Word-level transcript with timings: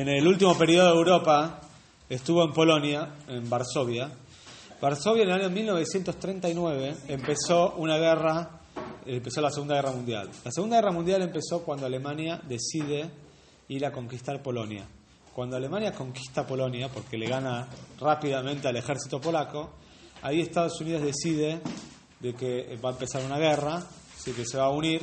en 0.00 0.08
el 0.08 0.28
último 0.28 0.56
periodo 0.56 0.92
de 0.92 0.96
Europa, 0.96 1.60
estuvo 2.08 2.44
en 2.44 2.52
Polonia, 2.52 3.16
en 3.26 3.50
Varsovia. 3.50 4.08
Varsovia 4.80 5.24
en 5.24 5.30
el 5.30 5.40
año 5.40 5.50
1939 5.50 6.94
empezó 7.08 7.74
una 7.78 7.98
guerra, 7.98 8.60
empezó 9.04 9.40
la 9.40 9.50
Segunda 9.50 9.74
Guerra 9.74 9.90
Mundial. 9.90 10.30
La 10.44 10.52
Segunda 10.52 10.76
Guerra 10.76 10.92
Mundial 10.92 11.22
empezó 11.22 11.64
cuando 11.64 11.84
Alemania 11.84 12.40
decide 12.46 13.10
ir 13.66 13.84
a 13.84 13.90
conquistar 13.90 14.40
Polonia. 14.40 14.86
Cuando 15.34 15.56
Alemania 15.56 15.90
conquista 15.90 16.46
Polonia, 16.46 16.88
porque 16.88 17.18
le 17.18 17.26
gana 17.26 17.66
rápidamente 17.98 18.68
al 18.68 18.76
ejército 18.76 19.20
polaco, 19.20 19.70
ahí 20.22 20.40
Estados 20.42 20.80
Unidos 20.80 21.02
decide 21.02 21.60
de 22.20 22.34
que 22.34 22.78
va 22.84 22.90
a 22.90 22.92
empezar 22.92 23.24
una 23.24 23.38
guerra, 23.38 23.82
así 24.16 24.30
que 24.30 24.44
se 24.44 24.58
va 24.58 24.66
a 24.66 24.70
unir, 24.70 25.02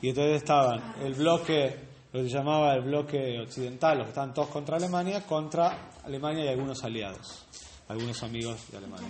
y 0.00 0.08
entonces 0.08 0.36
estaban 0.36 0.94
el 1.02 1.12
bloque, 1.12 1.89
lo 2.12 2.22
que 2.22 2.28
se 2.28 2.36
llamaba 2.36 2.74
el 2.74 2.82
bloque 2.82 3.38
occidental, 3.40 3.98
los 3.98 4.06
que 4.06 4.10
estaban 4.10 4.34
todos 4.34 4.48
contra 4.48 4.76
Alemania, 4.76 5.24
contra 5.26 5.92
Alemania 6.04 6.44
y 6.44 6.48
algunos 6.48 6.82
aliados, 6.82 7.46
algunos 7.88 8.22
amigos 8.22 8.70
de 8.70 8.78
Alemania. 8.78 9.08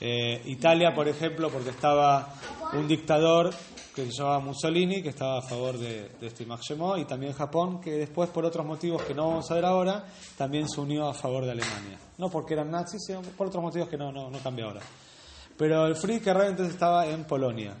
Eh, 0.00 0.42
Italia, 0.46 0.94
por 0.94 1.08
ejemplo, 1.08 1.50
porque 1.50 1.70
estaba 1.70 2.34
un 2.72 2.86
dictador 2.86 3.50
que 3.94 4.04
se 4.06 4.12
llamaba 4.12 4.38
Mussolini, 4.38 5.02
que 5.02 5.08
estaba 5.08 5.38
a 5.38 5.42
favor 5.42 5.76
de, 5.76 6.10
de 6.20 6.26
este 6.28 6.46
Maximo, 6.46 6.96
y 6.96 7.04
también 7.04 7.32
Japón, 7.32 7.80
que 7.80 7.92
después, 7.92 8.30
por 8.30 8.44
otros 8.44 8.64
motivos 8.64 9.02
que 9.02 9.14
no 9.14 9.28
vamos 9.28 9.50
a 9.50 9.54
ver 9.54 9.64
ahora, 9.64 10.04
también 10.36 10.68
se 10.68 10.80
unió 10.80 11.08
a 11.08 11.14
favor 11.14 11.44
de 11.44 11.50
Alemania. 11.50 11.98
No 12.16 12.30
porque 12.30 12.54
eran 12.54 12.70
nazis, 12.70 13.02
sino 13.04 13.22
por 13.22 13.48
otros 13.48 13.62
motivos 13.62 13.88
que 13.88 13.96
no, 13.96 14.12
no, 14.12 14.30
no 14.30 14.38
cambia 14.38 14.66
ahora. 14.66 14.80
Pero 15.56 15.86
el 15.86 15.96
Friedrich 15.96 16.28
entonces 16.28 16.74
estaba 16.74 17.06
en 17.06 17.24
Polonia. 17.24 17.74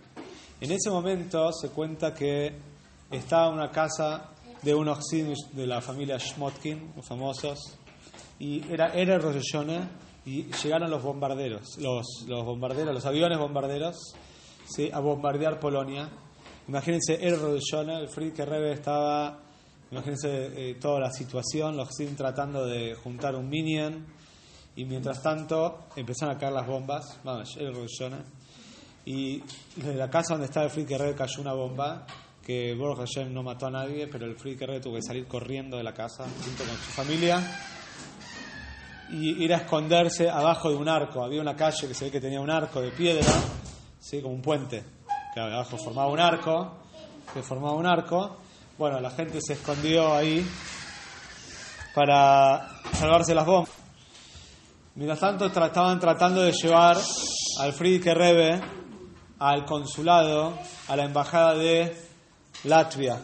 En 0.60 0.72
ese 0.72 0.90
momento 0.90 1.52
se 1.52 1.68
cuenta 1.68 2.12
que 2.12 2.52
estaba 3.10 3.48
en 3.48 3.54
una 3.54 3.70
casa 3.70 4.30
de 4.62 4.74
unos 4.74 5.04
de 5.52 5.66
la 5.66 5.80
familia 5.80 6.18
Schmotkin, 6.18 6.92
los 6.96 7.06
famosos, 7.06 7.78
y 8.38 8.62
era, 8.72 8.92
era 8.92 9.18
Rosh 9.18 9.56
y 10.24 10.44
llegaron 10.62 10.90
los 10.90 11.02
bombarderos, 11.02 11.78
los, 11.78 12.24
los 12.26 12.44
bombarderos, 12.44 12.94
los 12.94 13.06
aviones 13.06 13.38
bombarderos, 13.38 13.96
¿sí? 14.66 14.90
a 14.92 15.00
bombardear 15.00 15.58
Polonia. 15.58 16.10
Imagínense, 16.68 17.18
era 17.20 17.36
Rosh 17.36 17.74
el 17.74 18.08
Friedrich 18.08 18.46
Rebe 18.46 18.72
estaba, 18.72 19.40
imagínense 19.90 20.70
eh, 20.70 20.74
toda 20.74 21.00
la 21.00 21.10
situación, 21.10 21.76
los 21.76 21.88
siguen 21.94 22.16
tratando 22.16 22.66
de 22.66 22.94
juntar 22.94 23.34
un 23.36 23.48
minion, 23.48 24.06
y 24.76 24.84
mientras 24.84 25.22
tanto 25.22 25.88
empezaron 25.96 26.36
a 26.36 26.38
caer 26.38 26.52
las 26.52 26.66
bombas, 26.66 27.18
vamos, 27.24 27.56
era 27.56 27.72
Rosh 27.72 28.02
y 29.04 29.42
desde 29.74 29.94
la 29.94 30.10
casa 30.10 30.34
donde 30.34 30.46
estaba 30.46 30.66
el 30.66 30.70
Friedrich 30.70 30.98
Rebe 30.98 31.14
cayó 31.14 31.40
una 31.40 31.54
bomba, 31.54 32.06
que 32.48 32.74
Borja 32.74 33.02
Hashem 33.02 33.30
no 33.30 33.42
mató 33.42 33.66
a 33.66 33.70
nadie, 33.70 34.06
pero 34.06 34.24
el 34.24 34.34
Friedrich 34.34 34.66
Rebe 34.66 34.80
tuvo 34.80 34.94
que 34.94 35.02
salir 35.02 35.26
corriendo 35.26 35.76
de 35.76 35.82
la 35.82 35.92
casa 35.92 36.24
junto 36.24 36.64
con 36.64 36.74
su 36.76 36.90
familia 36.92 37.42
y 39.10 39.44
ir 39.44 39.52
a 39.52 39.58
esconderse 39.58 40.30
abajo 40.30 40.70
de 40.70 40.76
un 40.76 40.88
arco. 40.88 41.22
Había 41.22 41.42
una 41.42 41.54
calle 41.54 41.86
que 41.86 41.92
se 41.92 42.06
ve 42.06 42.10
que 42.10 42.22
tenía 42.22 42.40
un 42.40 42.48
arco 42.48 42.80
de 42.80 42.90
piedra, 42.90 43.30
¿sí? 44.00 44.22
como 44.22 44.34
un 44.34 44.40
puente, 44.40 44.82
que 45.34 45.40
abajo 45.40 45.76
formaba 45.76 46.08
un 46.08 46.20
arco, 46.20 46.78
que 47.34 47.42
formaba 47.42 47.74
un 47.74 47.84
arco. 47.84 48.38
Bueno, 48.78 48.98
la 48.98 49.10
gente 49.10 49.40
se 49.42 49.52
escondió 49.52 50.16
ahí 50.16 50.42
para 51.94 52.66
salvarse 52.94 53.34
las 53.34 53.44
bombas. 53.44 53.74
Mientras 54.94 55.20
tanto, 55.20 55.44
estaban 55.48 56.00
tratando 56.00 56.40
de 56.40 56.52
llevar 56.52 56.96
al 57.60 57.72
Friedrich 57.74 58.06
Rebe 58.06 58.58
al 59.38 59.66
consulado, 59.66 60.58
a 60.88 60.96
la 60.96 61.04
embajada 61.04 61.54
de 61.54 62.07
Latvia. 62.64 63.20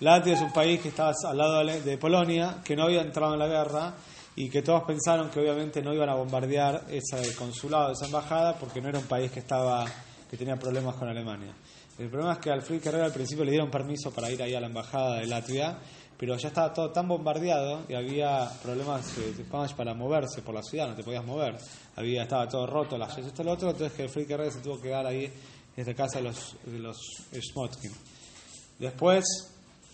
Latvia 0.00 0.34
es 0.34 0.40
un 0.40 0.52
país 0.52 0.80
que 0.80 0.88
estaba 0.88 1.12
al 1.28 1.36
lado 1.36 1.64
de 1.64 1.98
Polonia, 1.98 2.56
que 2.64 2.74
no 2.74 2.84
había 2.84 3.02
entrado 3.02 3.34
en 3.34 3.38
la 3.38 3.46
guerra 3.46 3.94
y 4.36 4.48
que 4.48 4.62
todos 4.62 4.82
pensaron 4.84 5.30
que 5.30 5.40
obviamente 5.40 5.82
no 5.82 5.92
iban 5.92 6.08
a 6.08 6.14
bombardear 6.14 6.84
ese 6.88 7.34
consulado, 7.36 7.92
esa 7.92 8.06
embajada, 8.06 8.54
porque 8.58 8.80
no 8.80 8.88
era 8.88 8.98
un 8.98 9.06
país 9.06 9.30
que 9.30 9.40
estaba 9.40 9.84
que 10.30 10.36
tenía 10.36 10.56
problemas 10.56 10.96
con 10.96 11.08
Alemania. 11.08 11.54
El 11.98 12.08
problema 12.08 12.32
es 12.32 12.38
que 12.38 12.50
al 12.50 12.62
Friedrich 12.62 12.84
Carrera 12.84 13.04
al 13.04 13.12
principio 13.12 13.44
le 13.44 13.52
dieron 13.52 13.70
permiso 13.70 14.10
para 14.10 14.30
ir 14.30 14.42
ahí 14.42 14.54
a 14.54 14.60
la 14.60 14.66
embajada 14.66 15.18
de 15.18 15.26
Latvia, 15.26 15.78
pero 16.18 16.36
ya 16.36 16.48
estaba 16.48 16.72
todo 16.72 16.90
tan 16.90 17.06
bombardeado 17.06 17.82
y 17.88 17.94
había 17.94 18.48
problemas 18.62 19.14
de 19.14 19.44
para 19.76 19.94
moverse 19.94 20.42
por 20.42 20.54
la 20.54 20.62
ciudad, 20.62 20.88
no 20.88 20.94
te 20.94 21.04
podías 21.04 21.24
mover. 21.24 21.56
Había, 21.96 22.22
estaba 22.22 22.48
todo 22.48 22.66
roto, 22.66 22.98
las 22.98 23.16
esto 23.16 23.44
lo 23.44 23.52
otro, 23.52 23.70
entonces 23.70 23.96
que 23.96 24.08
Friedrich 24.08 24.30
Carrera 24.30 24.50
se 24.50 24.60
tuvo 24.60 24.76
que 24.76 24.88
quedar 24.88 25.06
ahí 25.06 25.32
desde 25.76 25.94
casa 25.94 26.18
de 26.18 26.24
los, 26.24 26.56
de 26.64 26.78
los 26.78 26.96
Schmotkin. 27.32 27.92
Después 28.78 29.24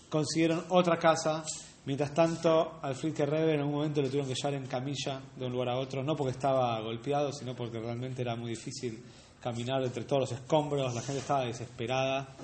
consiguieron 0.09 0.65
otra 0.69 0.97
casa 0.97 1.43
Mientras 1.83 2.13
tanto, 2.13 2.79
al 2.83 2.93
Friedrich 2.93 3.27
Rebe 3.27 3.55
en 3.55 3.63
un 3.63 3.71
momento 3.71 4.01
lo 4.01 4.07
tuvieron 4.07 4.29
que 4.29 4.35
llevar 4.35 4.53
en 4.53 4.67
camilla 4.67 5.19
de 5.35 5.45
un 5.47 5.51
lugar 5.51 5.69
a 5.69 5.79
otro, 5.79 6.03
no 6.03 6.15
porque 6.15 6.33
estaba 6.33 6.79
golpeado, 6.79 7.33
sino 7.33 7.55
porque 7.55 7.79
realmente 7.79 8.21
era 8.21 8.35
muy 8.35 8.51
difícil 8.51 8.99
caminar 9.41 9.81
entre 9.81 10.03
todos 10.03 10.29
los 10.29 10.31
escombros, 10.31 10.93
la 10.93 11.01
gente 11.01 11.21
estaba 11.21 11.45
desesperada. 11.45 12.35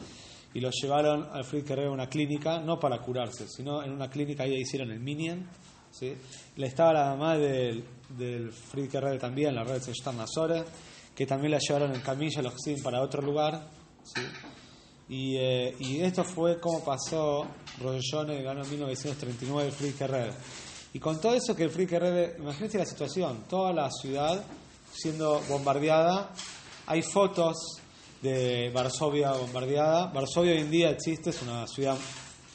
Y 0.56 0.59
lo 0.59 0.72
llevaron 0.72 1.28
al 1.31 1.44
Friedrich 1.44 1.69
Rebe 1.69 1.88
a 1.90 1.92
una 1.92 2.09
clínica, 2.09 2.59
no 2.59 2.80
para 2.80 2.98
curarse, 2.98 3.48
sino 3.48 3.84
en 3.84 3.92
una 3.92 4.09
clínica 4.09 4.42
ahí 4.42 4.56
hicieron 4.56 4.90
el 4.90 5.00
Minion. 5.00 5.48
¿sí? 5.92 6.16
Le 6.56 6.66
estaba 6.66 6.94
la 6.94 7.06
mamá 7.12 7.38
del, 7.38 7.84
del 8.18 8.52
Friedrich 8.52 8.96
Rebe 8.96 9.19
también, 9.19 9.54
la 9.54 9.64
red 9.64 9.84
de 9.84 10.14
Nazore, 10.14 10.64
que 11.18 11.26
también 11.26 11.52
la 11.52 11.58
llevaron 11.58 11.96
en 11.96 12.02
camilla, 12.02 12.44
los 12.44 12.54
para 12.84 13.02
otro 13.02 13.24
lugar. 13.24 13.68
eh, 15.36 15.76
y, 15.80 16.00
esto 16.02 16.24
fue 16.24 16.60
como 16.60 16.84
pasó 16.84 17.48
Rodellone 17.82 18.44
ganó 18.44 18.64
en 18.64 18.70
1939 18.70 19.68
el 19.68 19.74
Friedrich 19.74 20.02
Rebe. 20.02 20.34
Y 20.94 21.00
con 21.00 21.20
todo 21.20 21.34
eso 21.34 21.56
que 21.56 21.64
el 21.64 21.72
Friedrich 21.72 22.00
Rebe, 22.00 22.36
imagínense 22.38 22.78
la 22.78 22.86
situación, 22.86 23.46
toda 23.50 23.74
la 23.74 23.90
ciudad 23.90 24.46
siendo 24.94 25.42
bombardeada, 25.50 26.32
hay 26.86 27.02
fotos 27.02 27.82
de 28.22 28.70
Varsovia 28.70 29.32
bombardeada. 29.32 30.12
Varsovia 30.14 30.52
hoy 30.52 30.60
en 30.60 30.70
día 30.70 30.92
existe, 30.92 31.32
es 31.32 31.42
una 31.42 31.66
ciudad 31.66 31.98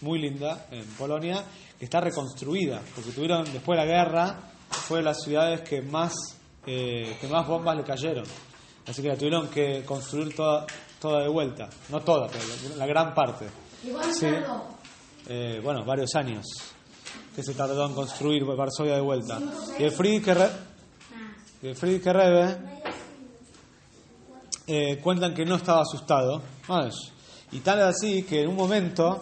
muy 0.03 0.21
linda 0.21 0.69
en 0.71 0.85
Polonia, 0.95 1.45
que 1.77 1.87
está 1.87 2.01
reconstruida, 2.01 2.81
porque 2.95 3.11
tuvieron, 3.11 3.45
después 3.53 3.77
de 3.77 3.87
la 3.87 3.93
guerra, 3.93 4.41
fue 4.71 4.99
de 4.99 5.05
las 5.05 5.21
ciudades 5.21 5.63
que 5.63 5.83
más, 5.83 6.15
eh, 6.65 7.17
que 7.21 7.27
más 7.27 7.45
bombas 7.49 7.77
le 7.77 7.83
cayeron. 7.83 8.52
Así 8.87 9.03
que 9.03 9.09
la 9.09 9.17
tuvieron 9.17 9.49
que 9.49 9.85
construir 9.85 10.35
toda, 10.35 10.67
toda 11.01 11.23
de 11.23 11.29
vuelta. 11.29 11.69
No 11.89 12.01
toda, 12.01 12.29
pero 12.29 12.45
la, 12.77 12.87
gran 12.87 13.15
parte. 13.15 13.47
Sí. 14.13 14.29
Eh, 15.29 15.61
bueno, 15.63 15.85
varios 15.85 16.15
años 16.17 16.47
que 17.35 17.43
se 17.43 17.55
tardó 17.55 17.87
en 17.87 17.95
construir 17.95 18.45
Varsovia 18.45 18.95
de 18.95 19.01
vuelta. 19.01 19.39
Y 19.79 19.85
el 19.85 19.93
Friedrich 19.93 20.27
Rebe 22.05 22.57
eh, 24.67 24.99
cuentan 25.03 25.35
que 25.35 25.45
no 25.45 25.57
estaba 25.57 25.83
asustado. 25.83 26.43
Y 27.53 27.61
tal 27.61 27.79
es 27.81 27.85
así 27.85 28.25
que 28.25 28.43
en 28.43 28.49
un 28.49 28.57
momento 28.57 29.21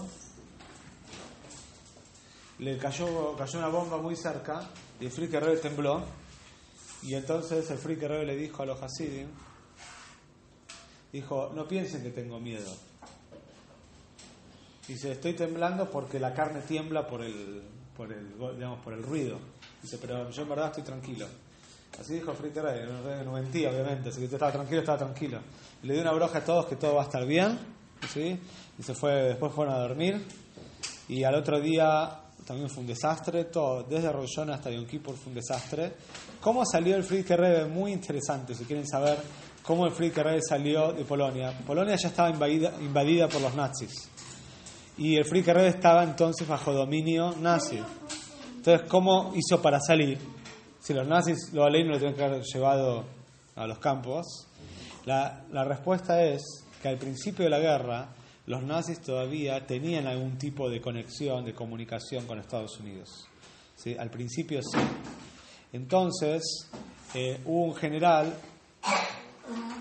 le 2.59 2.77
cayó, 2.79 3.35
cayó 3.37 3.59
una 3.59 3.69
bomba 3.69 3.97
muy 3.99 4.17
cerca 4.17 4.63
y 5.01 5.07
el 5.07 5.11
Friedrich 5.11 5.41
Rebe 5.41 5.57
tembló. 5.59 6.03
Y 7.03 7.15
entonces 7.15 7.71
el 7.71 7.79
Friedrich 7.79 8.09
Rebe 8.09 8.27
le 8.27 8.37
dijo 8.37 8.63
a 8.63 8.67
los 8.67 8.83
Hasidim, 8.83 9.29
dijo, 11.13 11.53
no 11.55 11.67
piensen 11.67 12.03
que 12.03 12.11
tengo 12.11 12.39
miedo. 12.39 12.73
Dice, 14.87 15.13
estoy 15.13 15.35
temblando 15.35 15.91
porque 15.91 16.19
la 16.19 16.35
carne 16.35 16.63
tiembla 16.63 17.07
por 17.07 17.23
el, 17.23 17.63
por 17.97 18.13
el, 18.13 18.29
digamos, 18.55 18.81
por 18.81 18.93
el 18.93 19.03
ruido. 19.03 19.39
Dice, 19.83 19.99
pero 19.99 20.31
yo 20.31 20.43
en 20.43 20.49
verdad 20.49 20.67
estoy 20.67 20.83
tranquilo. 20.83 21.27
Así 21.99 22.15
dijo 22.15 22.33
Fritter, 22.35 22.89
no 23.25 23.33
mentía 23.33 23.71
obviamente, 23.71 24.09
así 24.09 24.21
que 24.21 24.29
yo 24.29 24.37
estaba 24.37 24.53
tranquilo, 24.53 24.81
estaba 24.81 24.99
tranquilo. 24.99 25.41
le 25.83 25.93
dio 25.93 26.03
una 26.03 26.13
broja 26.13 26.39
a 26.39 26.45
todos 26.45 26.67
que 26.67 26.77
todo 26.77 26.95
va 26.95 27.03
a 27.03 27.05
estar 27.05 27.27
bien, 27.27 27.59
¿sí? 28.13 28.39
y 28.79 28.83
se 28.83 28.95
fue, 28.95 29.13
después 29.25 29.53
fueron 29.53 29.75
a 29.75 29.79
dormir. 29.79 30.25
Y 31.09 31.25
al 31.25 31.35
otro 31.35 31.61
día 31.61 32.21
también 32.47 32.71
fue 32.71 32.81
un 32.81 32.87
desastre, 32.87 33.45
todo, 33.45 33.83
desde 33.83 34.11
Rollón 34.11 34.51
hasta 34.51 34.71
Yom 34.71 34.87
Kippur 34.87 35.15
fue 35.17 35.29
un 35.29 35.35
desastre. 35.35 35.93
¿Cómo 36.41 36.65
salió 36.65 36.97
el 36.97 37.05
Friedrich 37.05 37.37
Rebe? 37.37 37.67
Muy 37.67 37.93
interesante, 37.93 38.55
si 38.55 38.65
quieren 38.65 38.89
saber 38.89 39.19
cómo 39.63 39.87
el 39.87 39.93
Friedrich 39.93 40.43
salió 40.49 40.93
de 40.93 41.05
Polonia. 41.05 41.53
Polonia 41.67 41.97
ya 41.97 42.09
estaba 42.09 42.31
invadida, 42.31 42.73
invadida 42.81 43.29
por 43.29 43.41
los 43.41 43.55
nazis. 43.55 44.09
y 44.99 45.17
el 45.17 45.25
Friedrich 45.25 45.75
estaba 45.75 46.05
entonces 46.05 46.47
bajo 46.47 46.73
dominio 46.73 47.35
nazi. 47.41 47.81
Entonces, 48.57 48.89
¿cómo 48.89 49.33
hizo 49.35 49.63
para 49.63 49.81
salir? 49.81 50.19
Si 50.81 50.93
los 50.93 51.07
nazis, 51.07 51.53
los 51.53 51.67
alemanes 51.67 51.95
lo 51.95 51.99
tenían 51.99 52.15
que 52.15 52.25
haber 52.25 52.43
llevado 52.43 53.05
a 53.57 53.67
los 53.67 53.79
campos. 53.79 54.47
La, 55.07 55.45
la 55.51 55.65
respuesta 55.65 56.23
es 56.23 56.43
que 56.83 56.89
al 56.89 56.99
principio 56.99 57.45
de 57.45 57.51
la 57.51 57.59
guerra, 57.59 58.09
los 58.47 58.63
nazis 58.63 59.01
todavía 59.01 59.67
tenían 59.67 60.07
algún 60.07 60.37
tipo 60.37 60.69
de 60.69 60.81
conexión, 60.81 61.45
de 61.45 61.55
comunicación 61.55 62.27
con 62.27 62.39
Estados 62.39 62.79
Unidos. 62.81 63.27
¿Sí? 63.77 63.97
Al 63.99 64.11
principio 64.11 64.61
sí. 64.63 64.79
Entonces, 65.73 66.69
eh, 67.15 67.41
hubo 67.45 67.65
un 67.65 67.75
general 67.75 68.35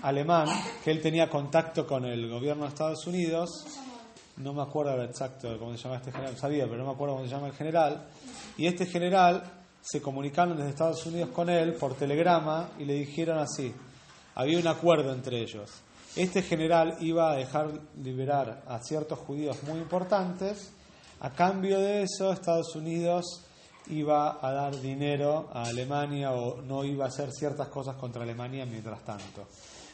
alemán 0.02 0.48
que 0.84 0.90
él 0.90 1.00
tenía 1.00 1.28
contacto 1.28 1.86
con 1.86 2.04
el 2.04 2.28
gobierno 2.28 2.64
de 2.64 2.68
Estados 2.70 3.06
Unidos, 3.06 3.66
no 4.38 4.52
me 4.52 4.62
acuerdo 4.62 5.02
exacto 5.02 5.58
cómo 5.58 5.76
se 5.76 5.82
llama 5.82 5.96
este 5.96 6.12
general, 6.12 6.36
sabía, 6.36 6.64
pero 6.64 6.78
no 6.78 6.86
me 6.86 6.92
acuerdo 6.92 7.14
cómo 7.16 7.26
se 7.26 7.34
llama 7.34 7.48
el 7.48 7.54
general, 7.54 8.06
y 8.56 8.66
este 8.66 8.86
general 8.86 9.42
se 9.82 10.00
comunicaron 10.00 10.56
desde 10.56 10.70
Estados 10.70 11.04
Unidos 11.06 11.30
con 11.30 11.48
él 11.48 11.74
por 11.74 11.94
telegrama 11.94 12.70
y 12.78 12.84
le 12.84 12.94
dijeron 12.94 13.38
así, 13.38 13.74
había 14.34 14.58
un 14.58 14.66
acuerdo 14.66 15.12
entre 15.12 15.40
ellos. 15.40 15.70
Este 16.16 16.42
general 16.42 16.96
iba 17.00 17.32
a 17.32 17.36
dejar 17.36 17.70
liberar 18.02 18.62
a 18.66 18.78
ciertos 18.80 19.18
judíos 19.20 19.62
muy 19.62 19.78
importantes, 19.78 20.72
a 21.20 21.30
cambio 21.30 21.78
de 21.78 22.02
eso 22.02 22.32
Estados 22.32 22.74
Unidos 22.74 23.44
iba 23.88 24.38
a 24.40 24.52
dar 24.52 24.80
dinero 24.80 25.48
a 25.52 25.64
Alemania 25.64 26.32
o 26.32 26.62
no 26.62 26.84
iba 26.84 27.04
a 27.04 27.08
hacer 27.08 27.30
ciertas 27.32 27.68
cosas 27.68 27.96
contra 27.96 28.22
Alemania 28.22 28.64
mientras 28.66 29.04
tanto. 29.04 29.46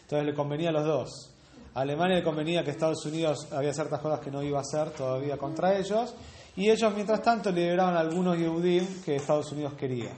Entonces 0.07 0.25
le 0.25 0.35
convenía 0.35 0.69
a 0.69 0.73
los 0.73 0.85
dos. 0.85 1.31
A 1.75 1.81
Alemania 1.81 2.19
le 2.19 2.23
convenía 2.23 2.63
que 2.63 2.71
Estados 2.71 3.05
Unidos 3.07 3.49
había 3.51 3.73
ciertas 3.73 4.01
cosas 4.01 4.21
que 4.21 4.31
no 4.31 4.41
iba 4.41 4.59
a 4.59 4.61
hacer 4.61 4.91
todavía 4.91 5.37
contra 5.37 5.77
ellos 5.77 6.15
y 6.55 6.71
ellos 6.71 6.95
mientras 6.95 7.21
tanto 7.21 7.51
liberaban 7.51 7.97
a 7.97 8.01
algunos 8.01 8.39
Yehudim 8.39 9.03
que 9.03 9.17
Estados 9.17 9.51
Unidos 9.51 9.75
quería. 9.75 10.13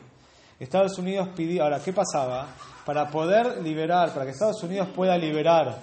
Estados 0.61 0.99
Unidos 0.99 1.31
pidió, 1.35 1.65
ahora, 1.65 1.81
¿qué 1.81 1.95
pasaba? 1.95 2.49
Para 2.85 3.09
poder 3.09 3.63
liberar, 3.63 4.13
para 4.13 4.27
que 4.27 4.33
Estados 4.33 4.63
Unidos 4.63 4.89
pueda 4.95 5.17
liberar, 5.17 5.79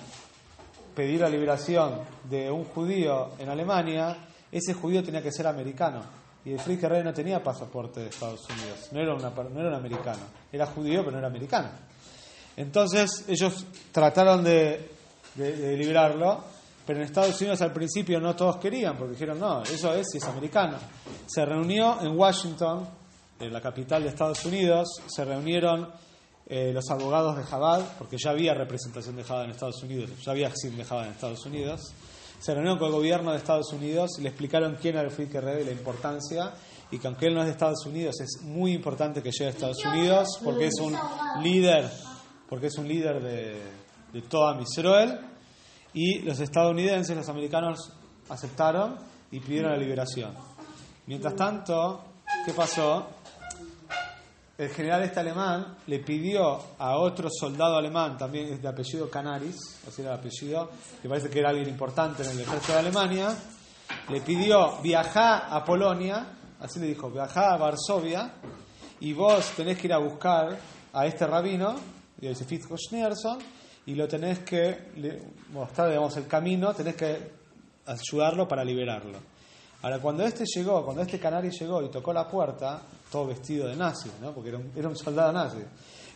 pedir 0.94 1.22
la 1.22 1.30
liberación 1.30 2.02
de 2.30 2.52
un 2.52 2.66
judío 2.66 3.32
en 3.40 3.50
Alemania, 3.50 4.16
ese 4.52 4.76
judío 4.76 5.04
tenía 5.04 5.24
que 5.24 5.32
ser 5.32 5.48
americano. 5.48 6.04
Y 6.46 6.52
el 6.52 6.60
Frick 6.60 6.84
Rey 6.84 7.04
no 7.04 7.12
tenía 7.12 7.42
pasaporte 7.42 8.02
de 8.02 8.10
Estados 8.10 8.48
Unidos, 8.48 8.90
no 8.92 9.00
era, 9.00 9.16
una, 9.16 9.32
no 9.32 9.60
era 9.60 9.70
un 9.70 9.76
americano, 9.76 10.22
era 10.52 10.68
judío 10.68 11.00
pero 11.00 11.14
no 11.14 11.18
era 11.18 11.28
americano. 11.28 11.70
Entonces 12.58 13.26
ellos 13.28 13.66
trataron 13.92 14.44
de, 14.44 14.90
de, 15.36 15.56
de 15.56 15.78
liberarlo, 15.78 16.44
pero 16.86 17.00
en 17.00 17.06
Estados 17.06 17.40
Unidos 17.42 17.62
al 17.62 17.74
principio 17.74 18.20
no 18.20 18.36
todos 18.36 18.58
querían, 18.58 18.98
porque 18.98 19.14
dijeron, 19.14 19.40
no, 19.40 19.64
eso 19.64 19.94
es 19.94 20.08
si 20.12 20.18
es 20.20 20.24
americano. 20.26 20.78
Se 21.26 21.46
reunió 21.46 22.02
en 22.02 22.18
Washington, 22.18 22.88
en 23.40 23.52
la 23.52 23.62
capital 23.62 24.04
de 24.04 24.10
Estados 24.10 24.46
Unidos, 24.46 24.88
se 25.08 25.26
reunieron 25.26 25.90
eh, 26.48 26.72
los 26.72 26.90
abogados 26.92 27.36
de 27.38 27.44
Jabal, 27.44 27.84
porque 27.98 28.18
ya 28.24 28.30
había 28.30 28.54
representación 28.54 29.16
de 29.16 29.24
Jabal 29.24 29.46
en 29.46 29.52
Estados 29.52 29.82
Unidos, 29.82 30.12
ya 30.24 30.32
había 30.32 30.52
Xim 30.52 30.78
de 30.78 30.86
Jabal 30.86 31.08
en 31.08 31.12
Estados 31.14 31.46
Unidos. 31.46 31.82
Se 32.40 32.54
reunieron 32.54 32.78
con 32.78 32.90
el 32.90 32.94
gobierno 32.94 33.32
de 33.32 33.38
Estados 33.38 33.74
Unidos 33.74 34.12
y 34.20 34.22
le 34.22 34.30
explicaron 34.30 34.78
quién 34.80 34.96
era 34.96 35.10
el 35.10 35.12
Rebbe 35.12 35.64
y 35.64 35.66
la 35.66 35.72
importancia, 35.72 36.54
y 36.92 37.00
que 37.00 37.08
aunque 37.08 37.28
él 37.28 37.34
no 37.34 37.40
es 37.40 37.48
de 37.48 37.54
Estados 37.54 37.84
Unidos, 37.88 38.22
es 38.22 38.44
muy 38.44 38.74
importante 38.74 39.24
que 39.24 39.32
llegue 39.32 39.48
a 39.48 39.50
Estados 39.50 39.84
Unidos, 39.84 40.28
porque 40.44 40.68
es 40.68 40.80
un 40.80 40.96
líder, 41.42 41.90
porque 42.50 42.68
es 42.68 42.78
un 42.78 42.88
líder 42.88 43.22
de, 43.22 43.62
de 44.14 44.22
toda 44.24 44.60
Israel 44.62 45.20
y 45.94 46.20
los 46.20 46.40
estadounidenses, 46.40 47.16
los 47.16 47.30
americanos, 47.30 47.92
aceptaron 48.30 48.98
y 49.32 49.40
pidieron 49.40 49.72
la 49.72 49.78
liberación. 49.78 50.34
Mientras 51.08 51.36
tanto, 51.36 52.04
¿qué 52.46 52.54
pasó? 52.54 53.08
El 54.58 54.70
general 54.70 55.04
este 55.04 55.20
alemán 55.20 55.78
le 55.88 56.00
pidió 56.00 56.60
a 56.80 56.98
otro 56.98 57.30
soldado 57.30 57.78
alemán, 57.78 58.18
también 58.18 58.62
de 58.62 58.68
apellido 58.68 59.10
Canaris, 59.10 59.82
así 59.86 60.02
era 60.02 60.14
el 60.14 60.20
apellido, 60.20 60.70
que 61.02 61.10
parece 61.10 61.30
que 61.30 61.40
era 61.40 61.50
alguien 61.50 61.68
importante 61.68 62.24
en 62.24 62.30
el 62.30 62.40
ejército 62.40 62.72
de 62.72 62.80
Alemania, 62.80 63.36
le 64.10 64.22
pidió 64.22 64.78
viajar 64.82 65.48
a 65.50 65.64
Polonia, 65.64 66.28
así 66.60 66.80
le 66.80 66.88
dijo, 66.88 67.10
viajar 67.10 67.52
a 67.52 67.58
Varsovia, 67.58 68.34
y 69.02 69.12
vos 69.12 69.52
tenés 69.58 69.78
que 69.78 69.88
ir 69.88 69.94
a 69.94 69.98
buscar 69.98 70.58
a 70.94 71.06
este 71.06 71.28
rabino, 71.28 71.76
y 73.86 73.94
lo 73.94 74.08
tenés 74.08 74.40
que 74.40 74.92
mostrar, 75.52 75.90
digamos, 75.90 76.18
el 76.18 76.28
camino, 76.28 76.74
tenés 76.74 76.96
que 76.96 77.32
ayudarlo 77.86 78.48
para 78.48 78.64
liberarlo. 78.64 79.20
Ahora, 79.82 80.00
cuando 80.00 80.24
este 80.24 80.46
llegó, 80.46 80.84
cuando 80.84 81.04
este 81.04 81.20
canario 81.20 81.52
llegó 81.52 81.84
y 81.84 81.90
tocó 81.90 82.12
la 82.12 82.28
puerta, 82.28 82.82
todo 83.12 83.28
vestido 83.28 83.68
de 83.68 83.76
nazi, 83.76 84.10
¿no? 84.20 84.34
porque 84.34 84.50
era 84.50 84.58
un, 84.58 84.72
era 84.76 84.90
un 84.90 84.96
soldado 84.96 85.32
nazi, 85.32 85.60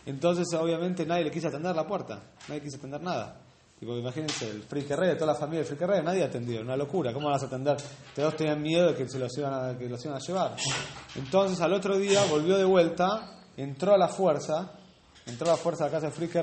entonces 0.06 0.46
obviamente 0.58 1.06
nadie 1.06 1.24
le 1.24 1.30
quiso 1.30 1.48
atender 1.48 1.76
la 1.76 1.86
puerta, 1.86 2.20
nadie 2.48 2.62
quiso 2.62 2.78
atender 2.78 3.00
nada. 3.00 3.40
Tipo, 3.78 3.96
imagínense, 3.96 4.50
el 4.50 4.62
Frick 4.64 4.88
de 4.88 5.14
toda 5.14 5.32
la 5.32 5.38
familia 5.38 5.64
del 5.64 5.74
Frick 5.74 5.88
nadie 6.02 6.24
atendió, 6.24 6.60
una 6.60 6.76
locura, 6.76 7.14
¿cómo 7.14 7.30
vas 7.30 7.42
a 7.44 7.46
atender? 7.46 7.76
Todos 8.14 8.36
tenían 8.36 8.60
miedo 8.60 8.88
de 8.88 8.94
que 8.94 9.08
se 9.08 9.18
los 9.18 9.36
iban 9.38 9.54
a, 9.54 9.78
que 9.78 9.88
los 9.88 10.04
iban 10.04 10.16
a 10.16 10.20
llevar. 10.20 10.56
Entonces 11.14 11.60
al 11.60 11.72
otro 11.72 11.96
día 11.96 12.22
volvió 12.28 12.58
de 12.58 12.64
vuelta, 12.64 13.40
entró 13.56 13.94
a 13.94 13.98
la 13.98 14.08
fuerza, 14.08 14.72
entró 15.30 15.46
la 15.46 15.56
fuerza 15.56 15.84
a 15.84 15.86
la 15.86 15.92
casa 15.92 16.06
del 16.06 16.14
Frick 16.14 16.34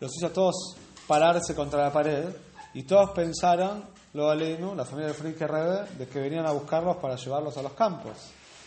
los 0.00 0.16
hizo 0.16 0.26
a 0.26 0.32
todos 0.32 0.76
pararse 1.06 1.54
contra 1.54 1.82
la 1.82 1.92
pared 1.92 2.28
y 2.74 2.82
todos 2.82 3.10
pensaron, 3.10 3.84
lo 4.12 4.30
aleno, 4.30 4.74
la 4.74 4.84
familia 4.84 5.08
de 5.08 5.14
Friedrich 5.14 5.40
Rebe, 5.40 5.88
de 5.96 6.06
que 6.06 6.20
venían 6.20 6.46
a 6.46 6.52
buscarlos 6.52 6.96
para 6.98 7.16
llevarlos 7.16 7.56
a 7.56 7.62
los 7.62 7.72
campos. 7.72 8.16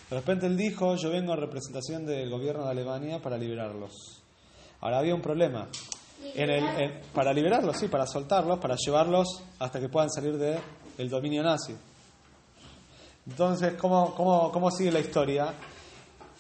De 0.09 0.15
repente 0.15 0.47
él 0.47 0.57
dijo, 0.57 0.95
yo 0.95 1.09
vengo 1.09 1.33
en 1.33 1.39
representación 1.39 2.05
del 2.05 2.29
gobierno 2.29 2.65
de 2.65 2.71
Alemania 2.71 3.21
para 3.21 3.37
liberarlos. 3.37 4.21
Ahora 4.81 4.99
había 4.99 5.15
un 5.15 5.21
problema. 5.21 5.67
Para 7.13 7.33
liberarlos, 7.33 7.77
sí, 7.77 7.87
para 7.87 8.05
soltarlos, 8.05 8.59
para 8.59 8.75
llevarlos 8.75 9.41
hasta 9.59 9.79
que 9.79 9.89
puedan 9.89 10.09
salir 10.09 10.37
del 10.37 10.59
el 10.97 11.09
dominio 11.09 11.43
nazi. 11.43 11.75
Entonces, 13.27 13.73
¿cómo, 13.79 14.13
cómo, 14.15 14.51
cómo 14.51 14.71
sigue 14.71 14.91
la 14.91 14.99
historia? 14.99 15.53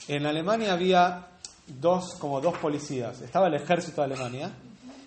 En 0.07 0.25
Alemania 0.25 0.73
había 0.73 1.30
dos, 1.79 2.15
como 2.19 2.41
dos 2.41 2.57
policías. 2.57 3.21
Estaba 3.21 3.47
el 3.47 3.55
ejército 3.55 4.01
de 4.01 4.05
Alemania, 4.05 4.51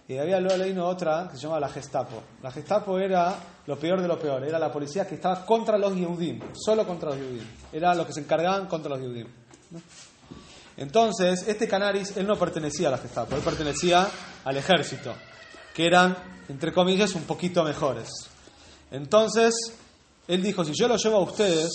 y 0.06 0.18
había 0.18 0.38
luego 0.38 0.58
leído 0.58 0.86
otra 0.86 1.28
que 1.30 1.36
se 1.36 1.42
llamaba 1.42 1.60
la 1.60 1.68
Gestapo. 1.68 2.22
La 2.42 2.50
Gestapo 2.50 2.98
era 2.98 3.34
lo 3.66 3.78
peor 3.78 4.02
de 4.02 4.08
lo 4.08 4.18
peor, 4.18 4.44
era 4.44 4.58
la 4.58 4.70
policía 4.70 5.06
que 5.06 5.14
estaba 5.14 5.46
contra 5.46 5.78
los 5.78 5.94
Yehudim, 5.94 6.40
solo 6.52 6.86
contra 6.86 7.10
los 7.10 7.18
Yehudim. 7.18 7.46
Era 7.72 7.94
los 7.94 8.06
que 8.06 8.12
se 8.12 8.20
encargaban 8.20 8.66
contra 8.66 8.90
los 8.90 9.00
Yehudim. 9.00 9.26
Entonces, 10.76 11.46
este 11.48 11.66
Canaris, 11.66 12.16
él 12.16 12.26
no 12.26 12.36
pertenecía 12.36 12.88
a 12.88 12.90
la 12.90 12.98
Gestapo, 12.98 13.34
él 13.36 13.42
pertenecía 13.42 14.06
al 14.44 14.56
ejército, 14.56 15.14
que 15.72 15.86
eran, 15.86 16.16
entre 16.48 16.72
comillas, 16.72 17.14
un 17.14 17.22
poquito 17.22 17.64
mejores. 17.64 18.10
Entonces, 18.90 19.54
él 20.28 20.42
dijo, 20.42 20.64
si 20.64 20.72
yo 20.74 20.86
lo 20.86 20.96
llevo 20.96 21.16
a 21.16 21.22
ustedes 21.22 21.70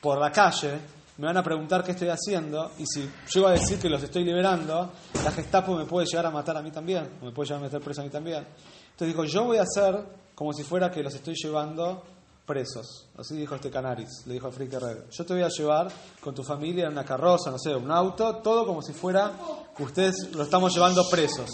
por 0.00 0.18
la 0.18 0.32
calle, 0.32 0.78
me 1.16 1.26
van 1.26 1.36
a 1.36 1.42
preguntar 1.42 1.84
qué 1.84 1.92
estoy 1.92 2.08
haciendo 2.08 2.72
y 2.78 2.84
si 2.86 3.08
llego 3.32 3.46
a 3.46 3.52
decir 3.52 3.78
que 3.78 3.88
los 3.88 4.02
estoy 4.02 4.24
liberando, 4.24 4.92
la 5.22 5.30
Gestapo 5.30 5.76
me 5.76 5.84
puede 5.84 6.06
llegar 6.06 6.26
a 6.26 6.30
matar 6.30 6.56
a 6.56 6.62
mí 6.62 6.70
también, 6.70 7.18
o 7.20 7.26
me 7.26 7.32
puede 7.32 7.48
llegar 7.48 7.62
a 7.62 7.64
meter 7.66 7.80
preso 7.80 8.00
a 8.00 8.04
mí 8.04 8.10
también. 8.10 8.46
Entonces 8.90 9.08
dijo, 9.08 9.24
yo 9.24 9.44
voy 9.44 9.58
a 9.58 9.62
hacer 9.62 10.04
como 10.34 10.52
si 10.52 10.64
fuera 10.64 10.90
que 10.90 11.02
los 11.02 11.14
estoy 11.14 11.34
llevando 11.36 12.02
presos. 12.44 13.08
Así 13.16 13.36
dijo 13.36 13.54
este 13.54 13.70
Canaris, 13.70 14.26
le 14.26 14.34
dijo 14.34 14.48
a 14.48 14.52
Frick 14.52 14.72
Red. 14.72 15.04
Yo 15.10 15.24
te 15.24 15.34
voy 15.34 15.42
a 15.42 15.48
llevar 15.48 15.88
con 16.20 16.34
tu 16.34 16.42
familia 16.42 16.86
en 16.86 16.92
una 16.92 17.04
carroza, 17.04 17.50
no 17.50 17.58
sé, 17.58 17.74
un 17.74 17.90
auto, 17.90 18.36
todo 18.36 18.66
como 18.66 18.82
si 18.82 18.92
fuera 18.92 19.32
que 19.76 19.82
ustedes 19.82 20.30
lo 20.34 20.42
estamos 20.42 20.74
llevando 20.74 21.08
presos. 21.08 21.50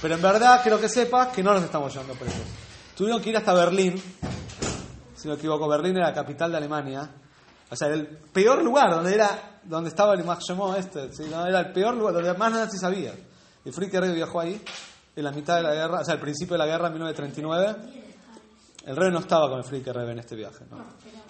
Pero 0.00 0.14
en 0.14 0.22
verdad 0.22 0.60
quiero 0.62 0.80
que 0.80 0.88
sepas 0.88 1.28
que 1.28 1.42
no 1.42 1.52
los 1.52 1.62
estamos 1.62 1.92
llevando 1.92 2.14
presos. 2.14 2.42
Tuvieron 2.96 3.20
que 3.20 3.30
ir 3.30 3.36
hasta 3.36 3.52
Berlín, 3.52 4.00
si 5.14 5.28
no 5.28 5.34
me 5.34 5.38
equivoco, 5.38 5.68
Berlín 5.68 5.96
era 5.96 6.08
la 6.08 6.14
capital 6.14 6.50
de 6.50 6.58
Alemania, 6.58 7.10
o 7.70 7.76
sea, 7.76 7.88
el 7.88 8.06
peor 8.06 8.62
lugar 8.62 8.90
donde 8.90 9.14
era 9.14 9.54
donde 9.64 9.88
estaba 9.88 10.14
el 10.14 10.20
Imachemó 10.20 10.74
este, 10.76 11.10
era 11.26 11.60
el 11.60 11.72
peor 11.72 11.94
lugar 11.94 12.14
donde 12.14 12.34
más 12.34 12.52
nadie 12.52 12.78
sabía. 12.78 13.14
Y 13.64 13.70
Frick 13.72 13.98
viajó 14.14 14.40
ahí 14.40 14.62
en 15.16 15.24
la 15.24 15.32
mitad 15.32 15.56
de 15.56 15.62
la 15.62 15.74
guerra, 15.74 16.00
o 16.00 16.04
sea, 16.04 16.14
al 16.14 16.20
principio 16.20 16.54
de 16.54 16.58
la 16.58 16.66
guerra 16.66 16.88
en 16.88 16.92
1939. 16.94 17.76
El 18.86 18.96
rey 18.96 19.10
no 19.10 19.20
estaba 19.20 19.48
con 19.48 19.58
el 19.58 19.64
Frick 19.64 19.86
en 19.86 20.18
este 20.18 20.36
viaje, 20.36 20.66
no. 20.70 20.84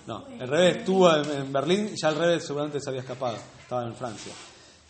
No, 0.06 0.26
el 0.38 0.48
rey 0.48 0.72
estuvo 0.78 1.14
en, 1.14 1.52
Berlín 1.52 1.90
y 1.92 1.96
ya 2.00 2.08
el 2.10 2.16
rey 2.16 2.40
seguramente 2.40 2.78
se 2.80 2.90
había 2.90 3.00
escapado, 3.00 3.36
estaba 3.62 3.84
en 3.84 3.94
Francia. 3.94 4.34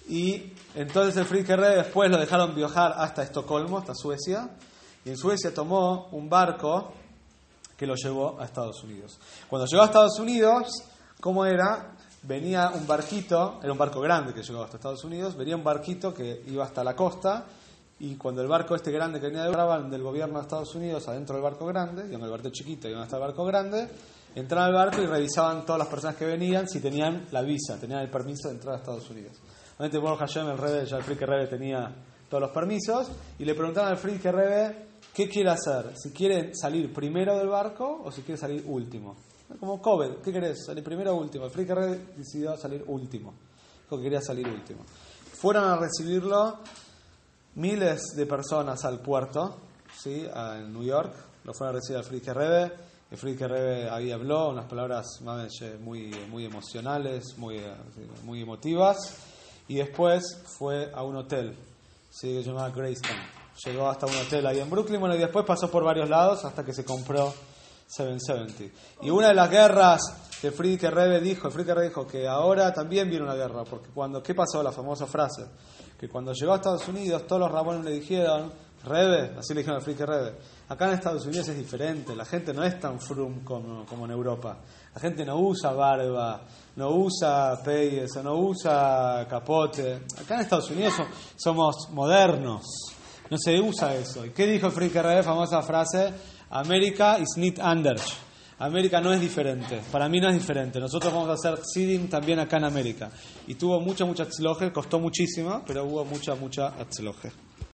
Y 0.09 0.53
entonces 0.75 1.17
el 1.17 1.25
Frick 1.25 1.47
después 1.47 2.11
lo 2.11 2.17
dejaron 2.19 2.55
viajar 2.55 2.95
hasta 2.97 3.23
Estocolmo, 3.23 3.79
hasta 3.79 3.95
Suecia, 3.95 4.51
y 5.05 5.11
en 5.11 5.17
Suecia 5.17 5.53
tomó 5.53 6.09
un 6.13 6.29
barco 6.29 6.95
que 7.77 7.87
lo 7.87 7.95
llevó 7.95 8.41
a 8.41 8.45
Estados 8.45 8.83
Unidos. 8.83 9.19
Cuando 9.49 9.67
llegó 9.67 9.83
a 9.83 9.87
Estados 9.87 10.19
Unidos, 10.19 10.69
¿Cómo 11.21 11.45
era? 11.45 11.93
Venía 12.23 12.71
un 12.71 12.87
barquito, 12.87 13.61
era 13.63 13.73
un 13.73 13.79
barco 13.79 14.01
grande 14.01 14.33
que 14.33 14.43
llegó 14.43 14.63
hasta 14.63 14.79
Estados 14.79 15.05
Unidos, 15.05 15.37
venía 15.37 15.57
un 15.57 15.65
barquito 15.65 16.15
que 16.15 16.43
iba 16.47 16.65
hasta 16.65 16.83
la 16.83 16.97
costa 16.97 17.45
y 17.99 18.17
cuando 18.17 18.43
el 18.43 18.49
barco 18.49 18.75
este 18.75 18.91
grande 18.91 19.21
que 19.21 19.27
venía 19.27 19.45
de 19.45 19.91
del 19.91 20.03
gobierno 20.03 20.39
de 20.39 20.43
Estados 20.43 20.75
Unidos 20.75 21.07
adentro 21.09 21.37
del 21.37 21.43
barco 21.43 21.67
grande, 21.67 22.07
y 22.11 22.15
en 22.15 22.23
el 22.23 22.31
barco 22.31 22.51
chiquito 22.51 22.89
y 22.89 22.93
donde 22.93 23.05
está 23.05 23.17
el 23.17 23.23
barco 23.23 23.45
grande, 23.45 23.89
entraban 24.35 24.69
al 24.69 24.75
barco 24.75 25.03
y 25.03 25.07
revisaban 25.07 25.65
todas 25.65 25.79
las 25.79 25.89
personas 25.89 26.17
que 26.17 26.27
venían 26.27 26.69
si 26.69 26.81
tenían 26.81 27.27
la 27.31 27.43
visa, 27.43 27.79
tenían 27.79 28.01
el 28.01 28.11
permiso 28.11 28.49
de 28.49 28.55
entrar 28.55 28.75
a 28.75 28.79
Estados 28.79 29.09
Unidos. 29.11 29.39
Obviamente, 29.79 30.17
Hashem, 30.19 30.49
el 30.49 30.59
Rebe, 30.59 30.85
Rebe 31.27 31.47
tenía 31.47 31.95
todos 32.29 32.41
los 32.41 32.51
permisos, 32.51 33.11
y 33.39 33.45
le 33.45 33.55
preguntaban 33.55 33.93
al 33.93 33.99
Frike 33.99 34.33
Rebe 34.33 34.87
qué 35.13 35.29
quiere 35.29 35.51
hacer, 35.51 35.97
si 35.97 36.11
quiere 36.11 36.55
salir 36.55 36.93
primero 36.93 37.39
del 37.39 37.49
barco 37.49 38.03
o 38.05 38.11
si 38.11 38.23
quiere 38.23 38.41
salir 38.41 38.65
último. 38.67 39.17
Como 39.61 39.81
COVID, 39.81 40.17
¿qué 40.23 40.33
querés? 40.33 40.65
¿Salir 40.65 40.83
primero 40.83 41.15
o 41.15 41.21
último? 41.21 41.45
El 41.45 41.51
Frike 41.51 41.75
Rebe 41.75 42.07
decidió 42.17 42.57
salir 42.57 42.83
último, 42.87 43.35
dijo 43.83 43.97
que 43.97 44.03
quería 44.03 44.21
salir 44.21 44.49
último. 44.49 44.85
Fueron 45.35 45.65
a 45.65 45.77
recibirlo 45.77 46.59
miles 47.57 48.03
de 48.17 48.27
personas 48.27 48.85
al 48.85 49.01
puerto, 49.01 49.57
¿sí? 49.97 50.27
en 50.35 50.73
New 50.73 50.83
York, 50.83 51.15
lo 51.45 51.53
fueron 51.53 51.77
a 51.77 51.79
recibir 51.79 51.99
al 51.99 52.05
Frike 52.05 52.33
Rebe, 52.33 52.73
el 53.11 53.19
Frike 53.19 53.47
Rebe 53.47 53.91
ahí 53.91 54.11
habló 54.11 54.49
unas 54.49 54.65
palabras 54.65 55.07
muy, 55.81 56.11
muy 56.31 56.47
emocionales, 56.47 57.37
muy, 57.37 57.61
muy 58.25 58.43
emotivas, 58.43 58.97
y 59.69 59.77
después 59.77 60.43
fue 60.59 60.91
a 60.93 61.03
un 61.05 61.17
hotel, 61.17 61.57
¿sí? 62.11 62.29
que 62.29 62.43
se 62.43 62.49
llamaba 62.49 62.71
Greystone. 62.71 63.23
Llegó 63.65 63.89
hasta 63.89 64.07
un 64.07 64.17
hotel 64.17 64.47
ahí 64.47 64.59
en 64.59 64.69
Brooklyn, 64.69 64.99
bueno, 64.99 65.15
y 65.15 65.19
después 65.19 65.45
pasó 65.45 65.71
por 65.71 65.85
varios 65.85 66.09
lados 66.09 66.45
hasta 66.45 66.65
que 66.65 66.73
se 66.73 66.85
compró 66.85 67.33
770. 67.97 68.75
Y 69.03 69.11
una 69.11 69.29
de 69.29 69.35
las 69.35 69.51
guerras 69.51 70.01
que 70.41 70.51
Friedrich 70.51 70.91
Rebe 70.91 71.21
dijo, 71.21 71.51
Friedrich 71.51 71.75
Rebe 71.75 71.89
dijo 71.89 72.07
que 72.07 72.27
ahora 72.27 72.73
también 72.73 73.09
viene 73.09 73.25
una 73.25 73.35
guerra, 73.35 73.65
porque 73.65 73.89
cuando, 73.95 74.23
¿qué 74.23 74.35
pasó? 74.35 74.63
La 74.63 74.73
famosa 74.73 75.07
frase, 75.07 75.47
que 75.99 76.09
cuando 76.09 76.33
llegó 76.33 76.53
a 76.53 76.57
Estados 76.57 76.87
Unidos 76.89 77.27
todos 77.27 77.41
los 77.41 77.51
rabones 77.51 77.85
le 77.85 77.93
dijeron, 77.93 78.53
Rebe, 78.85 79.35
así 79.39 79.55
le 79.55 79.61
dijeron 79.61 79.81
a 79.81 79.81
Friedrich 79.81 80.07
Rebe, 80.07 80.35
acá 80.69 80.89
en 80.89 80.95
Estados 80.95 81.25
Unidos 81.25 81.49
es 81.49 81.57
diferente, 81.57 82.15
la 82.15 82.27
gente 82.27 82.53
no 82.53 82.63
es 82.65 82.79
tan 82.79 83.01
frum 83.01 83.43
como, 83.43 83.87
como 83.87 84.05
en 84.05 84.11
Europa, 84.11 84.59
la 84.95 85.01
gente 85.01 85.25
no 85.25 85.39
usa 85.39 85.73
barba, 85.73 86.43
no 86.77 86.91
usa 86.91 87.59
peyes, 87.65 88.11
no 88.23 88.35
usa 88.35 89.27
capote, 89.31 90.03
acá 90.21 90.35
en 90.35 90.41
Estados 90.41 90.71
Unidos 90.71 90.95
somos 91.37 91.89
modernos, 91.93 92.63
no 93.31 93.39
se 93.39 93.59
usa 93.59 93.95
eso. 93.95 94.27
¿Y 94.27 94.31
qué 94.31 94.47
dijo 94.47 94.71
Friedrich 94.71 95.03
Rebe? 95.03 95.23
Famosa 95.23 95.63
frase, 95.63 96.13
América 96.55 97.19
is 97.19 97.37
not 97.37 97.59
anders. 97.59 98.17
América 98.61 99.01
no 99.01 99.13
es 99.13 99.21
diferente. 99.21 99.81
Para 99.91 100.09
mí 100.09 100.21
no 100.21 100.29
es 100.29 100.35
diferente. 100.35 100.79
Nosotros 100.79 101.13
vamos 101.13 101.29
a 101.29 101.33
hacer 101.33 101.59
seeding 101.65 102.09
también 102.09 102.39
acá 102.39 102.59
en 102.59 102.65
América. 102.65 103.11
Y 103.49 103.57
tuvo 103.57 103.81
mucha, 103.81 104.05
mucha 104.05 104.23
atzloje, 104.23 104.73
costó 104.73 105.01
muchísimo, 105.01 105.65
pero 105.67 105.85
hubo 105.85 106.05
mucha, 106.05 106.37
mucha 106.37 106.69
atzloje. 106.69 107.33